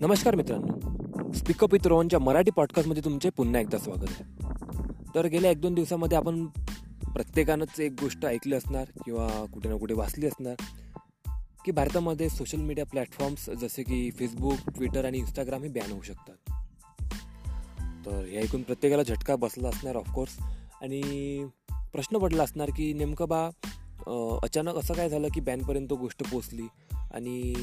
[0.00, 1.32] नमस्कार मित्रांनो.
[1.32, 4.24] Speak up with रोहनच्या मराठी पॉडकास्टमध्ये तुमचे पुन्हा एकदा स्वागत आहे.
[5.14, 6.46] तर गेल्या एक दोन दिवसामध्ये आपण
[7.14, 10.54] प्रत्येकानंच एक गोष्ट ऐकली असणार किंवा कुठे ना कुठे वाचली असणार
[11.64, 16.52] की भारतामध्ये सोशल मीडिया प्लॅटफॉर्म्स जसे की फेसबुक ट्विटर आणि इंस्टाग्राम हे बॅन होऊ शकतात.
[18.06, 20.38] तर हे ऐकून प्रत्येकाला झटका बसला असणार ऑफकोर्स
[20.82, 21.02] आणि
[21.92, 23.48] प्रश्न पडला असणार की नेमकं बा
[24.42, 27.54] अचानक असं काय झालं की बॅनपर्यंत गोष्ट पोचली आणि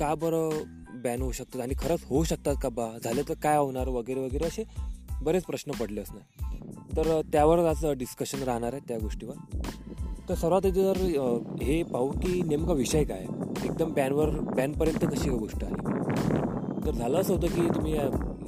[0.00, 0.50] का बरं
[1.02, 2.98] बॅन होऊ शकतात आणि खरंच होऊ शकतात का बा?
[3.04, 3.88] झालं तर काय होणार?
[3.88, 4.64] वगैरे वगैरे असे
[5.22, 6.22] बरेच प्रश्न पडले असणार.
[6.96, 9.34] तर त्यावर आज डिस्कशन राहणार आहे त्या गोष्टीवर.
[10.28, 10.96] तर सर्वात आधी जर
[11.62, 13.26] हे पाहू की नेमका विषय काय
[13.64, 15.82] एकदम बॅनवर बॅनपर्यंत कशी गोष्ट आली?
[16.86, 17.94] तर झालं असं होतं की तुम्ही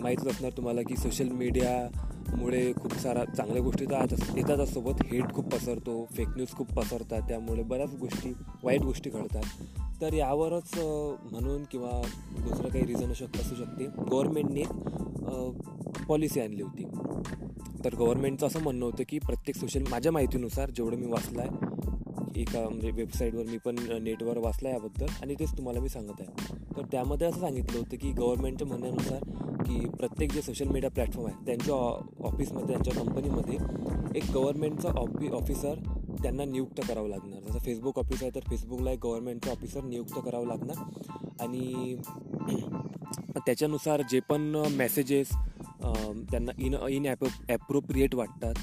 [0.01, 4.05] माहीतच असणार तुम्हाला की सोशल मीडियामुळे खूप सारा चांगल्या गोष्टी तर
[4.37, 5.03] येतात सोबत.
[5.05, 8.33] हेट खूप पसरतो फेक न्यूज खूप पसरतात त्यामुळे बऱ्याच गोष्टी
[8.65, 9.43] वाईट गोष्टी घडतात.
[10.01, 10.73] तर यावरच
[11.33, 12.01] म्हणून किंवा
[12.39, 13.85] दुसरं काही रिझन शक असू शकते.
[14.11, 14.63] गव्हर्मेंटने
[16.09, 16.85] पॉलिसी आणली होती.
[17.85, 22.61] तर गव्हर्मेंटचं असं म्हणणं होतं की प्रत्येक सोशल माझ्या माहितीनुसार जेवढं मी वाचलं आहे एका
[22.61, 26.55] म्हणजे वेबसाईटवर मी पण नेटवर वाचलं आहे याबद्दल आणि तेच तुम्हाला मी सांगत आहे.
[26.77, 31.45] तर त्यामध्ये असं सांगितलं होतं की गव्हर्मेंटच्या म्हणण्यानुसार की प्रत्येक जे सोशल मीडिया प्लॅटफॉर्म आहे
[31.47, 31.75] त्यांच्या
[32.27, 33.57] ऑफिसमध्ये त्यांच्या कंपनीमध्ये
[34.19, 35.79] एक गव्हर्मेंटचा ऑफि ऑफिसर
[36.23, 37.41] त्यांना नियुक्त करावं लागणार.
[37.41, 40.77] जसं फेसबुक ऑफिस आहे तर फेसबुकला एक गव्हर्नमेंटचं ऑफिसर नियुक्त करावं लागणार.
[41.41, 41.97] आणि
[43.37, 44.41] त्याच्यानुसार जे पण
[44.77, 45.31] मेसेजेस
[46.31, 48.55] त्यांना इन इन ॲप ॲप्रोप्रिएट वाटतात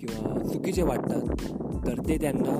[0.00, 2.58] किंवा चुकीचे वाटतात तर ते त्यांना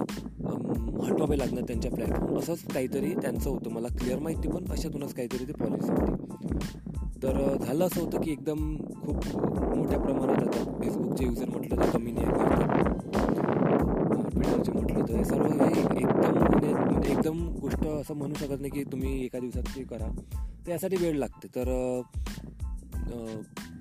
[1.04, 3.70] हटवावे लागणार त्यांच्या प्लॅटफॉर्म असंच काहीतरी त्यांचं होतं.
[3.70, 6.48] मला क्लिअर माहिती पण अशातूनच काहीतरी ते पॉलिसी होती.
[7.22, 9.26] तर झालं असं होतं की एकदम खूप
[9.76, 12.26] मोठ्या प्रमाणात आता फेसबुकचे युजर म्हटलं तर कमी नाही
[14.98, 18.82] ट्विटरचे तर हे सर्व हे एकदम म्हणजे म्हणजे एकदम गोष्ट असं म्हणू शकत नाही की
[18.82, 20.08] तुम्ही एका दिवसात ते करा.
[20.66, 21.48] तर यासाठी वेळ लागते.
[21.48, 22.00] तर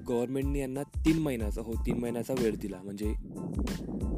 [0.10, 2.78] गव्हर्मेंटने यांना तीन महिन्याचा हो तीन महिन्याचा वेळ दिला.
[2.84, 3.10] म्हणजे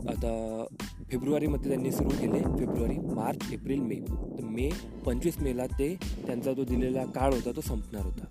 [0.10, 0.66] आता
[1.12, 2.40] फेब्रुवारीमध्ये त्यांनी सुरू केले.
[2.40, 3.96] फेब्रुवारी मार्च एप्रिल मे.
[4.38, 4.70] तर मे
[5.06, 8.26] पंचवीस मेला ते त्यांचा जो दिलेला काळ होता तो संपणार होता.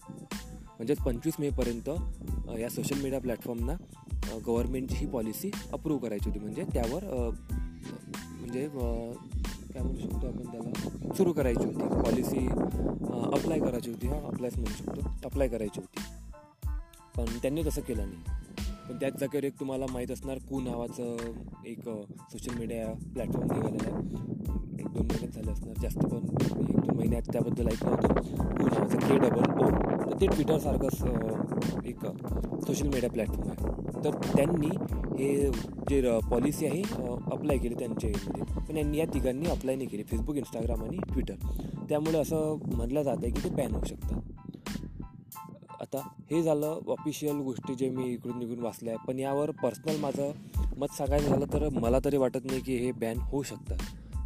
[0.76, 1.90] म्हणजेच पंचवीस मेपर्यंत
[2.58, 3.72] या सोशल मीडिया प्लॅटफॉर्मना
[4.46, 6.40] गव्हर्मेंटची ही पॉलिसी अप्रूव्ह करायची होती.
[6.40, 7.30] म्हणजे त्यावर
[8.40, 8.68] म्हणजे
[9.74, 11.14] काय म्हणू शकतो आपण त्याला?
[11.14, 11.88] सुरू करायची होती.
[11.88, 12.46] पॉलिसी
[13.32, 14.06] अप्लाय करायची होती.
[14.06, 15.10] हां अप्लायच म्हणू शकतो.
[15.24, 16.02] अप्लाय करायची होती.
[17.16, 18.22] पण त्यांनी तसं केलं नाही.
[18.88, 21.16] पण त्याच जागेवर एक तुम्हाला माहीत असणार कू नावाचं
[21.66, 21.88] एक
[22.30, 24.02] सोशल मीडिया प्लॅटफॉर्म निघालेलं आहे.
[24.80, 28.14] एक दोन महिन्यात झाले असणार जास्त पण एक दोन महिन्यात त्याबद्दल ऐकलं होतं.
[28.56, 29.70] कू नावाचं के डबल ओ
[30.10, 31.04] तर ते ट्विटरसारखंच
[31.86, 32.06] एक
[32.66, 33.87] सोशल मीडिया प्लॅटफॉर्म आहे.
[34.04, 34.68] तर त्यांनी
[35.18, 35.50] हे
[35.90, 36.82] जे पॉलिसी आहे
[37.32, 41.34] अप्लाय केली त्यांच्या यामध्ये पण यांनी या तिघांनी अप्लाय नाही केली फेसबुक इंस्टाग्राम आणि ट्विटर
[41.88, 44.20] त्यामुळे असं म्हटलं जात आहे की ते बॅन होऊ शकतात.
[45.80, 45.98] आता
[46.30, 50.30] हे झालं ऑफिशियल गोष्टी जे मी इकडून निघून वाचल्या आहे पण यावर पर्सनल माझं
[50.76, 53.78] मत सांगायचं झालं तर मला तरी वाटत नाही की हे बॅन होऊ शकतात.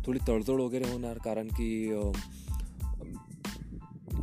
[0.07, 1.91] थोडी तडजोड वगैरे होणार कारण की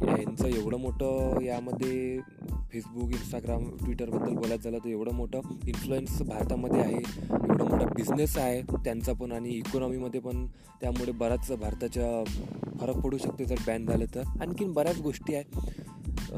[0.01, 2.19] यांचं एवढं मोठं यामध्ये
[2.71, 8.61] फेसबुक इंस्टाग्राम ट्विटरबद्दल बोलायचं झालं तर एवढं मोठं इन्फ्लुएन्स भारतामध्ये आहे एवढं मोठा बिझनेस आहे
[8.75, 10.45] त्यांचा पण आणि इकॉनॉमीमध्ये पण.
[10.81, 12.23] त्यामुळे बराच भारताच्या
[12.79, 14.23] फरक पडू शकते जर बॅन झालं तर.
[14.41, 16.31] आणखीन बऱ्याच गोष्टी आहेत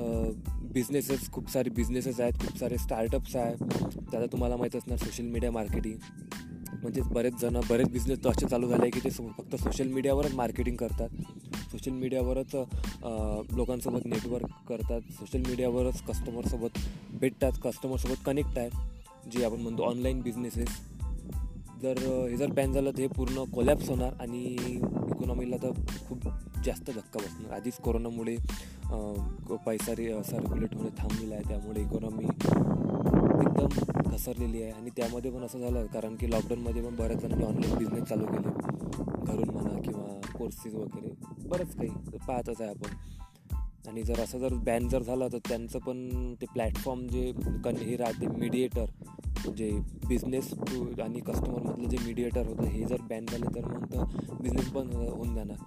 [0.73, 5.51] बिझनेसेस खूप सारे बिझनेसेस आहेत खूप सारे स्टार्टअप्स आहेत त्याला तुम्हाला माहीत असणार सोशल मीडिया
[5.51, 5.97] मार्केटिंग
[6.73, 10.33] म्हणजेच बरेच जण बरेच बिझनेस तर असे चालू झाले आहे की ते फक्त सोशल मीडियावरच
[10.35, 11.09] मार्केटिंग करतात.
[11.71, 12.55] सोशल मीडियावरच
[13.55, 15.01] लोकांसोबत नेटवर्क करतात.
[15.11, 16.77] सोशल मीडियावरच कस्टमरसोबत
[17.11, 17.51] भेटतात.
[17.63, 18.69] कस्टमरसोबत कनेक्ट आहे.
[19.31, 20.79] जे आपण म्हणतो ऑनलाईन बिझनेसेस
[21.81, 21.97] जर
[22.29, 25.71] हे जर बॅन झालं तर हे पूर्ण कोलॅप्स होणार आणि इकॉनॉमीला तर
[26.07, 26.27] खूप
[26.65, 27.51] जास्त धक्का बसणार.
[27.55, 28.35] आधीच कोरोनामुळे
[29.65, 31.43] पैसा रे सर्क्युलेट होणे थांबलेला आहे.
[31.47, 32.25] त्यामुळे इकॉनॉमी
[33.63, 37.77] एकदम घसरलेली आहे आणि त्यामध्ये पण असं झालं कारण की लॉकडाऊनमध्ये पण बऱ्याच जणांनी ऑनलाईन
[37.77, 38.49] बिझनेस चालू केले.
[39.25, 41.13] घरून म्हणा किंवा कोर्सेस वगैरे
[41.49, 41.89] बरंच काही
[42.27, 42.95] पाहतच आहे आपण.
[43.87, 47.31] आणि जर असं जर बॅन जर झालं तर त्यांचं पण ते प्लॅटफॉर्म जे
[47.63, 48.85] कन हे राहते मीडिएटर
[49.55, 49.71] जे
[50.07, 54.03] बिझनेस टू आणि कस्टमरमधलं जे मीडिएटर होतं हे जर बॅन झाले तर मग तर
[54.41, 55.57] बिझनेस पण होऊन जाणार.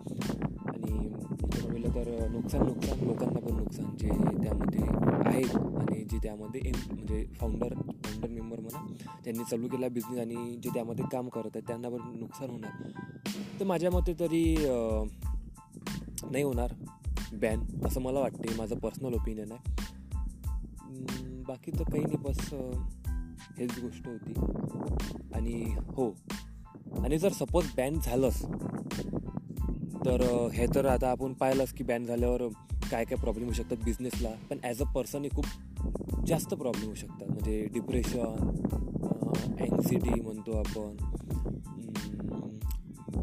[0.85, 4.09] आणि इकॉनॉमीला तर नुकसान नुकसान लोकांना पण नुकसान जे
[4.43, 4.81] त्यामध्ये
[5.27, 8.93] आहेत आणि जे त्यामध्ये एम म्हणजे फाउंडर फाउंडर मेंबर म्हणा
[9.25, 12.71] त्यांनी चालू केला बिझनेस आणि जे त्यामध्ये काम करत आहेत त्यांना पण नुकसान होणार.
[13.61, 14.57] तर माझ्या मते तरी
[16.31, 16.75] नाही होणार
[17.33, 19.85] बॅन असं मला वाटते माझं पर्सनल ओपिनियन आहे.
[21.49, 22.55] बाकी तर काही नाही बस
[23.59, 24.33] हेच गोष्ट होती.
[25.35, 26.11] आणि हो.
[27.05, 28.47] आणि जर सपोज बॅन झालंच
[30.05, 30.23] तर
[30.53, 32.43] हे तर आता आपण पाहिलंच की बॅन झाल्यावर
[32.91, 36.95] काय काय प्रॉब्लेम होऊ शकतात बिझनेसला पण ॲज अ पर्सन हे खूप जास्त प्रॉब्लेम होऊ
[36.95, 37.29] शकतात.
[37.29, 38.51] म्हणजे डिप्रेशन
[39.61, 40.97] अँक्झिटी म्हणतो आपण.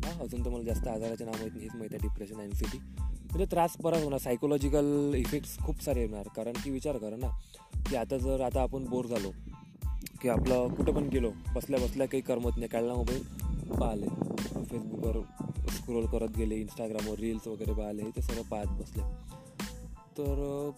[0.06, 3.46] हां अजून तर मला जास्त आजाराचे नाव माहीत नाही हेच माहीत आहे डिप्रेशन अँक्झिटी म्हणजे
[3.46, 4.20] त्रास बराच होणार.
[4.20, 6.28] सायकोलॉजिकल इफेक्ट्स खूप सारे येणार.
[6.36, 7.30] कारण की विचार करा ना
[7.90, 9.32] की आता जर आता आपण बोर झालो
[10.22, 12.68] की आपलं कुठं पण गेलो बसल्या बसल्या काही करमत नाही.
[12.68, 13.24] काढला मोबाईल
[13.80, 14.08] पाहिले.
[14.64, 15.18] फेसबुकवर
[15.92, 19.04] स्क्रोल करत गेले इंस्टाग्रामवर रील्स वगैरे पाहिले ते सगळं पाहत बसले.
[19.94, 20.72] तर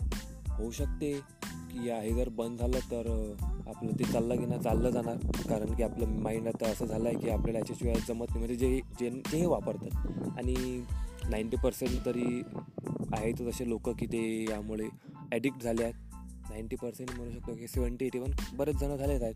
[0.50, 3.34] होऊ शकते की या- हे जर बंद झालं तर
[3.68, 5.18] आपलं ते चाललं की ना चाललं जाणार.
[5.50, 8.40] कारण की आपलं माइंड आता असं झालं आहे की आपल्याला याच्याशिवाय जमत नाही.
[8.40, 10.08] म्हणजे जे जे जे हे वापरतात.
[10.38, 10.84] आणि
[11.30, 12.42] नाईंटी पर्सेंट तरी
[13.14, 14.90] आहेत तसे लोक की ते यामुळे
[15.32, 15.96] ॲडिक्ट झाले आहेत.
[16.50, 19.36] नाईंटी पर्सेंट म्हणू शकतो की सेवन्टी एटी वन बरेच जण झालेच आहेत.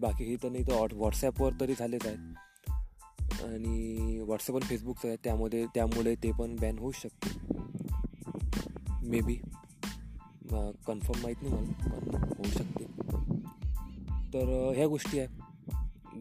[0.00, 2.18] बाकीही तर नाही तर व्हॉट्सॲपवर तरी झालेच आहेत.
[3.42, 7.30] आणि व्हॉट्सअप आणि फेसबुकचं आहे त्यामध्ये त्यामुळे ते पण बॅन होऊ शकते.
[9.02, 9.34] मे बी
[10.86, 12.84] कन्फर्म माहीत नाही मला पण होऊ शकते.
[14.34, 15.44] तर ह्या गोष्टी आहे.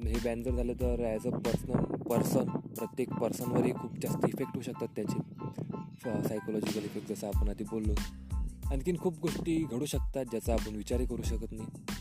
[0.09, 2.45] हे बॅन जर झालं तर ॲज अ पर्सनल पर्सन
[2.77, 5.19] प्रत्येक पर्सनवरही खूप जास्त इफेक्ट होऊ शकतात त्याचे.
[6.27, 7.93] सायकोलॉजिकल इफेक्ट जसं आपण आधी बोललो.
[8.71, 11.92] आणखीन खूप गोष्टी घडू शकतात ज्याचा आपण विचारही करू शकत नाही.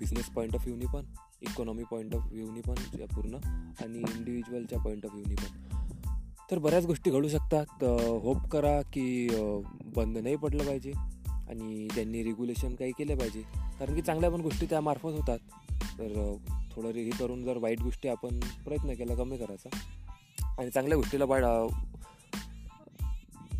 [0.00, 1.02] बिझनेस पॉईंट ऑफ व्ह्यूनी पण
[1.40, 2.74] इकॉनॉमी पॉईंट ऑफ व्ह्यूनी पण
[3.06, 3.34] पूर्ण
[3.80, 5.78] आणि इंडिव्हिज्युअलच्या पॉईंट ऑफ व्ह्यूनी पण.
[6.50, 7.84] तर बऱ्याच गोष्टी घडू शकतात.
[8.22, 9.28] होप करा की
[9.96, 10.92] बंद नाही पडलं पाहिजे
[11.48, 13.42] आणि त्यांनी रेग्युलेशन काही केलं पाहिजे.
[13.78, 15.38] कारण की चांगल्या पण गोष्टी त्यामार्फत होतात.
[15.72, 16.36] तर
[16.72, 19.76] थोडं हे करून जर वाईट गोष्टी आपण प्रयत्न केला कमी करायचा.
[20.58, 21.44] आणि चांगल्या गोष्टीला वाढ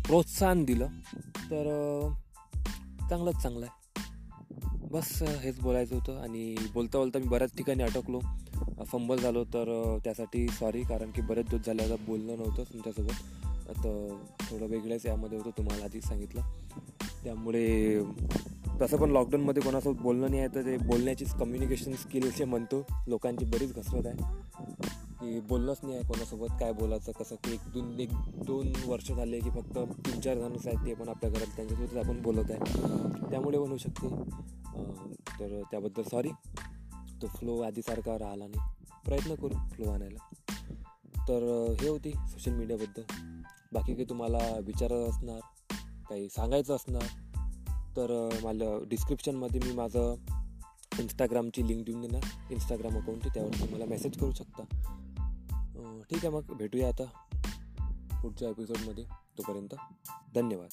[0.05, 0.87] प्रोत्साहन दिलं
[1.51, 1.63] तर
[3.09, 3.80] चांगलंच चांगलं आहे.
[4.91, 8.19] बस हेच बोलायचं होतं आणि बोलता बोलता मी बऱ्याच ठिकाणी अटकलो.
[8.87, 13.45] फंबल झालो तर त्यासाठी सॉरी कारण की बरेच दिवस झाले आता बोलणं नव्हतं तुमच्यासोबत.
[13.69, 16.41] आता थोडं वेगळंच यामध्ये होतं तुम्हाला आधीच सांगितलं.
[17.23, 18.03] त्यामुळे
[18.81, 23.45] तसं पण लॉकडाऊनमध्ये कोणासोबत बोलणं नाही आहे तर ते बोलण्याचीच कम्युनिकेशन स्किल्स जे म्हणतो लोकांची
[23.45, 24.39] बरीच घसरत आहे.
[25.21, 28.09] की बोलणंच नाही आहे कोणासोबत काय बोलायचं कसं की एक दोन एक
[28.45, 29.77] दोन वर्ष झाले की फक्त
[30.07, 32.59] तीन चार जणच आहेत ते पण आपल्या घरात त्यांच्यासोबतच आपण बोलत आहे.
[33.29, 34.07] त्यामुळे पण होऊ शकते.
[35.39, 36.29] तर त्याबद्दल सॉरी
[37.21, 38.85] तो फ्लो आधीसारखा राहिला नाही.
[39.05, 40.33] प्रयत्न करू फ्लो आणायला.
[41.27, 43.01] तर हे होती सोशल मीडियाबद्दल
[43.73, 45.39] बाकी काही तुम्हाला विचारत असणार
[46.09, 47.03] काही सांगायचं असणार
[47.97, 50.15] तर मला डिस्क्रिप्शनमध्ये मी माझं
[50.99, 52.23] इंस्टाग्रामची लिंक देऊन देणार.
[52.51, 54.63] इंस्टाग्राम अकाउंटची त्यावर तुम्ही मला मेसेज करू शकता.
[56.09, 57.03] ठीक आहे मग भेटूया आता
[58.21, 59.03] पुढच्या एपिसोडमध्ये
[59.37, 59.75] तोपर्यंत
[60.35, 60.69] धन्यवाद.